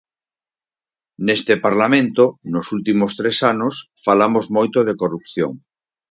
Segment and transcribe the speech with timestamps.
[1.25, 3.73] Neste Parlamento, nos últimos tres anos
[4.05, 5.51] falamos moito de corrupción.